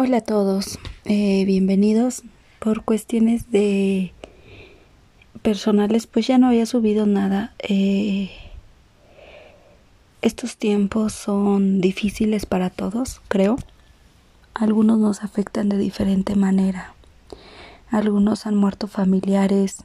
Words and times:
Hola 0.00 0.18
a 0.18 0.20
todos, 0.20 0.78
eh, 1.06 1.44
bienvenidos. 1.44 2.22
Por 2.60 2.84
cuestiones 2.84 3.50
de 3.50 4.12
personales, 5.42 6.06
pues 6.06 6.28
ya 6.28 6.38
no 6.38 6.46
había 6.46 6.66
subido 6.66 7.04
nada. 7.04 7.52
Eh, 7.58 8.30
estos 10.22 10.56
tiempos 10.56 11.14
son 11.14 11.80
difíciles 11.80 12.46
para 12.46 12.70
todos, 12.70 13.20
creo. 13.26 13.56
Algunos 14.54 15.00
nos 15.00 15.24
afectan 15.24 15.68
de 15.68 15.78
diferente 15.78 16.36
manera. 16.36 16.94
Algunos 17.90 18.46
han 18.46 18.54
muerto 18.54 18.86
familiares, 18.86 19.78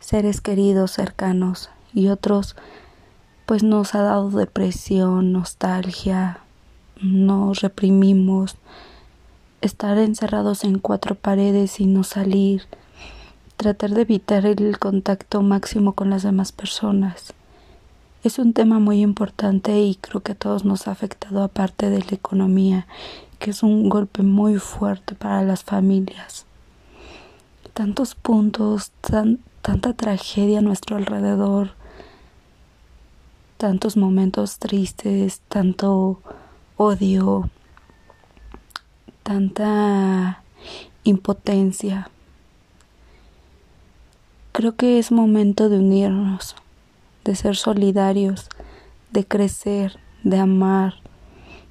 seres 0.00 0.40
queridos, 0.40 0.90
cercanos, 0.90 1.70
y 1.94 2.08
otros 2.08 2.56
pues 3.46 3.62
nos 3.62 3.94
ha 3.94 4.02
dado 4.02 4.28
depresión, 4.30 5.30
nostalgia, 5.30 6.40
nos 7.00 7.60
reprimimos, 7.60 8.56
estar 9.60 9.98
encerrados 9.98 10.64
en 10.64 10.78
cuatro 10.78 11.14
paredes 11.14 11.80
y 11.80 11.86
no 11.86 12.04
salir, 12.04 12.62
tratar 13.56 13.90
de 13.90 14.02
evitar 14.02 14.46
el 14.46 14.78
contacto 14.78 15.42
máximo 15.42 15.92
con 15.92 16.10
las 16.10 16.22
demás 16.22 16.52
personas. 16.52 17.34
Es 18.22 18.38
un 18.38 18.52
tema 18.52 18.78
muy 18.78 19.00
importante 19.00 19.80
y 19.80 19.94
creo 19.94 20.20
que 20.20 20.32
a 20.32 20.34
todos 20.34 20.64
nos 20.64 20.88
ha 20.88 20.90
afectado 20.90 21.42
aparte 21.42 21.88
de 21.88 22.00
la 22.00 22.12
economía, 22.12 22.86
que 23.38 23.50
es 23.50 23.62
un 23.62 23.88
golpe 23.88 24.22
muy 24.22 24.58
fuerte 24.58 25.14
para 25.14 25.42
las 25.42 25.64
familias. 25.64 26.44
Tantos 27.72 28.14
puntos, 28.14 28.92
tanta 29.00 29.94
tragedia 29.94 30.58
a 30.58 30.62
nuestro 30.62 30.96
alrededor, 30.96 31.70
tantos 33.56 33.96
momentos 33.96 34.58
tristes, 34.58 35.40
tanto 35.48 36.20
odio, 36.76 37.48
tanta 39.30 40.42
impotencia. 41.04 42.10
Creo 44.50 44.74
que 44.74 44.98
es 44.98 45.12
momento 45.12 45.68
de 45.68 45.78
unirnos, 45.78 46.56
de 47.24 47.36
ser 47.36 47.54
solidarios, 47.54 48.48
de 49.12 49.24
crecer, 49.24 50.00
de 50.24 50.36
amar, 50.36 50.94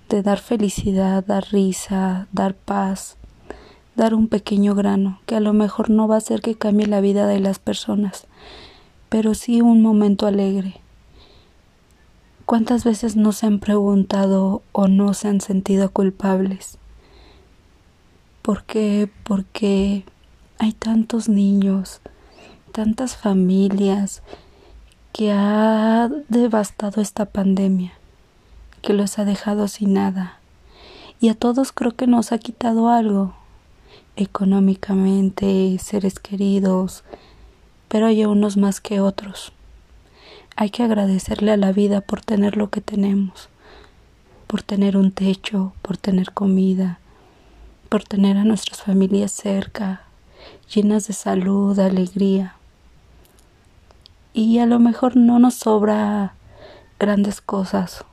de 0.07 0.21
dar 0.21 0.39
felicidad, 0.39 1.21
dar 1.25 1.47
risa, 1.51 2.29
dar 2.31 2.53
paz, 2.53 3.17
dar 3.97 4.13
un 4.13 4.29
pequeño 4.29 4.73
grano, 4.73 5.19
que 5.25 5.35
a 5.35 5.41
lo 5.41 5.51
mejor 5.51 5.89
no 5.89 6.07
va 6.07 6.15
a 6.15 6.19
hacer 6.19 6.39
que 6.39 6.55
cambie 6.55 6.87
la 6.87 7.01
vida 7.01 7.27
de 7.27 7.41
las 7.41 7.59
personas, 7.59 8.25
pero 9.09 9.33
sí 9.33 9.59
un 9.59 9.81
momento 9.81 10.27
alegre. 10.27 10.79
¿Cuántas 12.45 12.85
veces 12.85 13.17
no 13.17 13.33
se 13.33 13.47
han 13.47 13.59
preguntado 13.59 14.61
o 14.71 14.87
no 14.87 15.13
se 15.13 15.27
han 15.27 15.41
sentido 15.41 15.91
culpables? 15.91 16.78
¿Por 18.41 18.63
qué? 18.63 19.09
Porque 19.23 20.05
hay 20.57 20.73
tantos 20.73 21.29
niños, 21.29 22.01
tantas 22.71 23.15
familias 23.15 24.21
que 25.13 25.31
ha 25.31 26.09
devastado 26.29 27.01
esta 27.01 27.25
pandemia, 27.25 27.93
que 28.81 28.93
los 28.93 29.19
ha 29.19 29.25
dejado 29.25 29.67
sin 29.67 29.93
nada. 29.93 30.39
Y 31.19 31.29
a 31.29 31.35
todos 31.35 31.73
creo 31.73 31.95
que 31.95 32.07
nos 32.07 32.31
ha 32.31 32.37
quitado 32.37 32.89
algo, 32.89 33.33
económicamente, 34.15 35.77
seres 35.79 36.19
queridos, 36.19 37.03
pero 37.89 38.05
hay 38.05 38.23
unos 38.23 38.55
más 38.55 38.79
que 38.79 39.01
otros. 39.01 39.51
Hay 40.55 40.69
que 40.69 40.83
agradecerle 40.83 41.51
a 41.51 41.57
la 41.57 41.71
vida 41.71 42.01
por 42.01 42.21
tener 42.21 42.55
lo 42.55 42.69
que 42.69 42.81
tenemos, 42.81 43.49
por 44.47 44.61
tener 44.61 44.95
un 44.97 45.11
techo, 45.11 45.73
por 45.81 45.97
tener 45.97 46.31
comida, 46.33 46.99
por 47.89 48.03
tener 48.03 48.37
a 48.37 48.43
nuestras 48.43 48.83
familias 48.83 49.31
cerca, 49.31 50.03
llenas 50.73 51.07
de 51.07 51.13
salud, 51.13 51.77
alegría. 51.79 52.55
Y 54.31 54.59
a 54.59 54.67
lo 54.67 54.77
mejor 54.77 55.17
no 55.17 55.39
nos 55.39 55.55
sobra 55.55 56.35
grandes 56.99 57.41
cosas, 57.41 58.05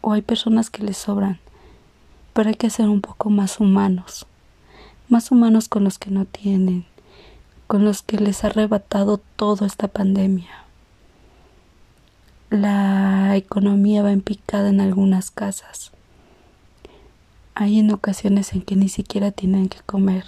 o 0.00 0.12
hay 0.12 0.22
personas 0.22 0.70
que 0.70 0.82
les 0.82 0.96
sobran, 0.96 1.38
pero 2.32 2.48
hay 2.48 2.54
que 2.54 2.70
ser 2.70 2.88
un 2.88 3.02
poco 3.02 3.28
más 3.28 3.60
humanos, 3.60 4.26
más 5.10 5.30
humanos 5.30 5.68
con 5.68 5.84
los 5.84 5.98
que 5.98 6.10
no 6.10 6.24
tienen, 6.24 6.86
con 7.66 7.84
los 7.84 8.00
que 8.02 8.16
les 8.16 8.44
ha 8.44 8.46
arrebatado 8.46 9.18
toda 9.36 9.66
esta 9.66 9.88
pandemia. 9.88 10.64
La 12.48 13.36
economía 13.36 14.02
va 14.02 14.10
en 14.10 14.22
picada 14.22 14.70
en 14.70 14.80
algunas 14.80 15.30
casas 15.30 15.92
hay 17.60 17.80
en 17.80 17.90
ocasiones 17.90 18.52
en 18.52 18.62
que 18.62 18.76
ni 18.76 18.88
siquiera 18.88 19.32
tienen 19.32 19.68
que 19.68 19.80
comer. 19.84 20.24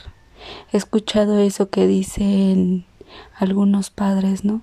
He 0.72 0.76
escuchado 0.76 1.38
eso 1.38 1.70
que 1.70 1.86
dicen 1.86 2.84
algunos 3.38 3.90
padres, 3.90 4.44
¿no? 4.44 4.62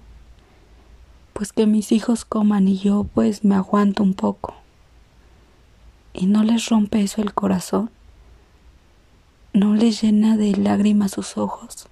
Pues 1.31 1.53
que 1.53 1.65
mis 1.65 1.93
hijos 1.93 2.25
coman 2.25 2.67
y 2.67 2.77
yo 2.77 3.05
pues 3.13 3.45
me 3.45 3.55
aguanto 3.55 4.03
un 4.03 4.13
poco. 4.13 4.53
¿Y 6.13 6.25
no 6.25 6.43
les 6.43 6.67
rompe 6.67 7.01
eso 7.01 7.21
el 7.21 7.33
corazón? 7.33 7.89
¿No 9.53 9.73
les 9.73 10.01
llena 10.01 10.35
de 10.35 10.53
lágrimas 10.57 11.11
sus 11.11 11.37
ojos? 11.37 11.87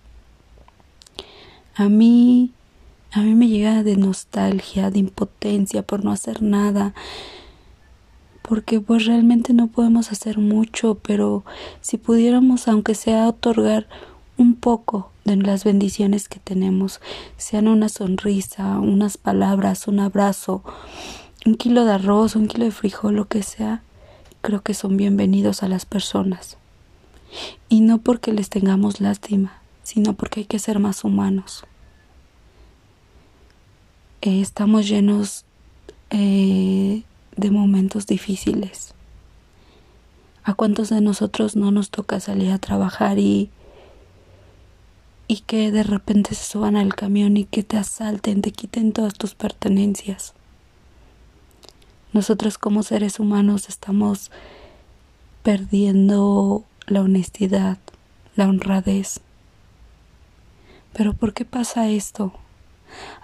A 1.75 1.87
mí, 1.87 2.51
a 3.11 3.21
mí 3.21 3.33
me 3.33 3.47
llega 3.47 3.81
de 3.81 3.95
nostalgia, 3.95 4.91
de 4.91 4.99
impotencia 4.99 5.83
por 5.83 6.03
no 6.03 6.11
hacer 6.11 6.41
nada, 6.41 6.93
porque 8.55 8.79
pues 8.79 9.05
realmente 9.05 9.51
no 9.51 9.67
podemos 9.67 10.13
hacer 10.13 10.37
mucho, 10.37 10.95
pero 10.95 11.43
si 11.81 11.97
pudiéramos, 11.97 12.69
aunque 12.69 12.95
sea 12.95 13.27
otorgar 13.27 13.85
un 14.37 14.55
poco 14.55 15.11
de 15.25 15.35
las 15.35 15.65
bendiciones 15.65 16.29
que 16.29 16.39
tenemos, 16.39 17.01
sean 17.35 17.67
una 17.67 17.89
sonrisa, 17.89 18.79
unas 18.79 19.17
palabras, 19.17 19.89
un 19.89 19.99
abrazo, 19.99 20.63
un 21.45 21.55
kilo 21.55 21.83
de 21.83 21.95
arroz, 21.95 22.37
un 22.37 22.47
kilo 22.47 22.63
de 22.63 22.71
frijol, 22.71 23.15
lo 23.17 23.27
que 23.27 23.43
sea, 23.43 23.81
creo 24.39 24.61
que 24.61 24.73
son 24.73 24.95
bienvenidos 24.95 25.61
a 25.61 25.67
las 25.67 25.85
personas. 25.85 26.55
Y 27.67 27.81
no 27.81 27.97
porque 27.97 28.31
les 28.31 28.49
tengamos 28.49 29.01
lástima, 29.01 29.59
sino 29.83 30.13
porque 30.13 30.39
hay 30.39 30.45
que 30.45 30.59
ser 30.59 30.79
más 30.79 31.03
humanos. 31.03 31.65
Eh, 34.21 34.39
estamos 34.39 34.87
llenos 34.87 35.43
eh, 36.09 37.03
de 37.37 37.51
momentos 37.51 38.07
difíciles. 38.07 38.93
¿A 40.43 40.53
cuántos 40.53 40.89
de 40.89 41.01
nosotros 41.01 41.55
no 41.55 41.71
nos 41.71 41.89
toca 41.89 42.19
salir 42.19 42.51
a 42.51 42.59
trabajar 42.59 43.19
y 43.19 43.49
y 45.27 45.39
que 45.39 45.71
de 45.71 45.81
repente 45.81 46.35
se 46.35 46.45
suban 46.45 46.75
al 46.75 46.93
camión 46.93 47.35
y 47.35 47.45
que 47.45 47.63
te 47.63 47.77
asalten, 47.77 48.43
te 48.43 48.51
quiten 48.51 48.93
todas 48.93 49.15
tus 49.15 49.33
pertenencias? 49.33 50.33
Nosotros 52.13 52.57
como 52.57 52.83
seres 52.83 53.19
humanos 53.19 53.67
estamos 53.67 54.31
perdiendo 55.43 56.63
la 56.87 57.01
honestidad, 57.01 57.77
la 58.35 58.47
honradez. 58.47 59.19
Pero 60.93 61.13
¿por 61.13 61.33
qué 61.33 61.43
pasa 61.43 61.89
esto? 61.89 62.33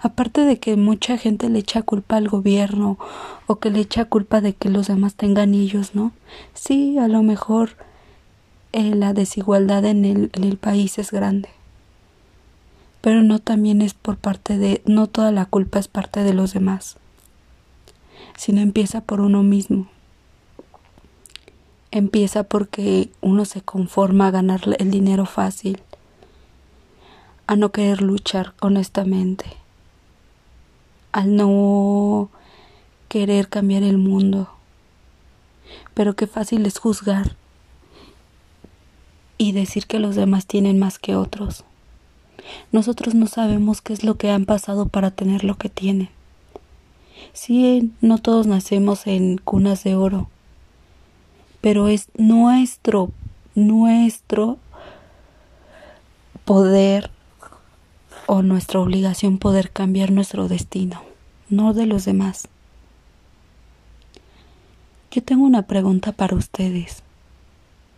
Aparte 0.02 0.42
de 0.42 0.60
que 0.60 0.76
mucha 0.76 1.18
gente 1.18 1.50
le 1.50 1.60
echa 1.60 1.84
culpa 1.84 2.18
al 2.18 2.28
gobierno 2.28 2.98
o 3.46 3.60
que 3.60 3.70
le 3.70 3.80
echa 3.80 4.06
culpa 4.06 4.42
de 4.42 4.54
que 4.54 4.70
los 4.70 4.88
demás 4.88 5.16
tengan 5.16 5.54
ellos, 5.54 5.94
¿no? 5.94 6.12
Sí, 6.54 6.98
a 6.98 7.08
lo 7.08 7.22
mejor 7.22 7.72
eh, 8.72 8.96
la 8.96 9.14
desigualdad 9.14 9.86
en 9.86 10.06
el, 10.06 10.32
en 10.34 10.44
el 10.44 10.58
país 10.58 10.98
es 10.98 11.12
grande. 11.12 11.50
Pero 13.02 13.22
no 13.22 13.40
también 13.40 13.82
es 13.82 13.94
por 13.94 14.18
parte 14.18 14.58
de, 14.58 14.82
no 14.86 15.08
toda 15.08 15.32
la 15.32 15.46
culpa 15.46 15.80
es 15.80 15.88
parte 15.88 16.24
de 16.24 16.34
los 16.34 16.54
demás, 16.54 16.98
sino 18.38 18.62
empieza 18.62 19.02
por 19.02 19.22
uno 19.22 19.44
mismo. 19.44 19.88
Empieza 21.92 22.44
porque 22.44 23.12
uno 23.22 23.46
se 23.46 23.62
conforma 23.62 24.28
a 24.28 24.32
ganar 24.32 24.62
el 24.80 24.90
dinero 24.90 25.26
fácil, 25.26 25.82
a 27.46 27.56
no 27.56 27.72
querer 27.72 28.02
luchar 28.02 28.53
honestamente 28.62 29.60
al 31.11 31.35
no 31.35 32.29
querer 33.08 33.49
cambiar 33.49 33.84
el 33.84 33.97
mundo. 33.97 34.49
Pero 35.93 36.16
qué 36.16 36.28
fácil 36.28 36.66
es 36.66 36.78
juzgar 36.78 37.35
y 39.37 39.52
decir 39.53 39.87
que 39.87 39.99
los 39.99 40.16
demás 40.16 40.46
tienen 40.46 40.79
más 40.79 40.99
que 40.99 41.16
otros. 41.16 41.66
Nosotros 42.72 43.16
no 43.16 43.28
sabemos 43.28 43.81
qué 43.81 43.93
es 43.93 44.03
lo 44.03 44.16
que 44.16 44.31
han 44.31 44.46
pasado 44.46 44.87
para 44.87 45.11
tener 45.11 45.43
lo 45.43 45.55
que 45.58 45.69
tienen. 45.69 46.09
Sí, 47.34 47.91
no 48.02 48.17
todos 48.17 48.47
nacemos 48.47 49.08
en 49.08 49.37
cunas 49.37 49.84
de 49.84 49.96
oro, 49.96 50.29
pero 51.61 51.87
es 51.87 52.09
nuestro, 52.17 53.11
nuestro 53.55 54.58
poder 56.46 57.09
o 58.34 58.44
nuestra 58.44 58.80
obligación 58.80 59.40
poder 59.40 59.72
cambiar 59.72 60.10
nuestro 60.10 60.48
destino, 60.48 61.02
no 61.50 61.74
de 61.74 61.86
los 61.86 62.06
demás. 62.06 62.48
Yo 65.12 65.22
tengo 65.22 65.44
una 65.44 65.64
pregunta 65.64 66.14
para 66.14 66.38
ustedes 66.38 67.04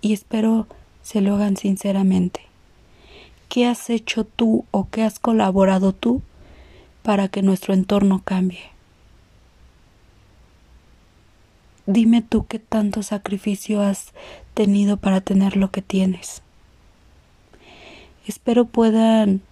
y 0.02 0.12
espero 0.12 0.66
se 1.04 1.22
lo 1.22 1.36
hagan 1.36 1.56
sinceramente. 1.56 2.42
¿Qué 3.48 3.68
has 3.68 3.92
hecho 3.92 4.24
tú 4.24 4.66
o 4.72 4.90
qué 4.90 5.04
has 5.04 5.20
colaborado 5.20 5.94
tú 5.94 6.24
para 7.04 7.28
que 7.28 7.44
nuestro 7.44 7.76
entorno 7.76 8.24
cambie? 8.26 8.72
Dime 11.86 12.24
tú 12.24 12.48
qué 12.48 12.58
tanto 12.58 13.04
sacrificio 13.04 13.84
has 13.84 14.14
tenido 14.56 14.98
para 14.98 15.22
tener 15.22 15.58
lo 15.58 15.70
que 15.70 15.84
tienes. 15.84 16.42
Espero 18.26 18.66
puedan 18.66 19.44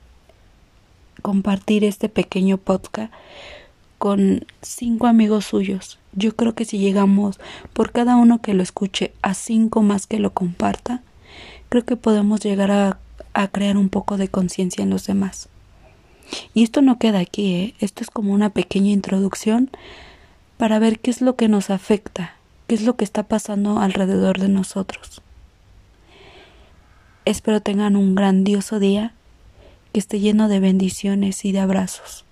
compartir 1.22 1.84
este 1.84 2.10
pequeño 2.10 2.58
podcast 2.58 3.12
con 3.98 4.46
cinco 4.62 5.08
amigos 5.08 5.46
suyos. 5.46 6.00
Yo 6.14 6.36
creo 6.36 6.56
que 6.56 6.66
si 6.66 6.80
llegamos 6.80 7.40
por 7.74 7.92
cada 7.92 8.16
uno 8.16 8.42
que 8.42 8.54
lo 8.54 8.64
escuche 8.64 9.14
a 9.22 9.34
cinco 9.34 9.84
más 9.84 10.08
que 10.08 10.20
lo 10.20 10.34
comparta, 10.34 11.04
creo 11.70 11.86
que 11.86 11.96
podemos 11.96 12.42
llegar 12.42 12.72
a, 12.72 12.98
crear 13.52 13.78
un 13.78 13.90
poco 13.90 14.18
de 14.18 14.28
conciencia 14.28 14.84
en 14.84 14.90
los 14.90 15.06
demás. 15.06 15.50
Y 16.54 16.64
esto 16.64 16.82
no 16.82 16.98
queda 16.98 17.20
aquí, 17.20 17.54
¿eh? 17.54 17.76
esto 17.80 18.04
es 18.04 18.10
como 18.10 18.34
una 18.34 18.50
pequeña 18.50 18.92
introducción 18.92 19.70
para 20.58 20.80
ver 20.80 21.00
qué 21.00 21.12
es 21.12 21.22
lo 21.22 21.36
que 21.36 21.48
nos 21.48 21.70
afecta, 21.70 22.36
qué 22.68 22.76
es 22.76 22.82
lo 22.82 22.96
que 22.96 23.04
está 23.04 23.24
pasando 23.24 23.80
alrededor 23.80 24.40
de 24.40 24.50
nosotros. 24.50 25.22
Espero 27.26 27.62
tengan 27.62 27.96
un 27.96 28.16
grandioso 28.16 28.80
día 28.80 29.14
que 29.92 30.00
esté 30.00 30.20
lleno 30.20 30.48
de 30.48 30.60
bendiciones 30.60 31.46
y 31.46 31.52
de 31.52 31.60
abrazos. 31.60 32.26